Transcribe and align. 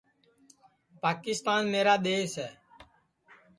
پاکِستان 1.01 1.61
میرا 1.71 1.95
دؔیس 2.03 2.33
ہے 2.41 2.49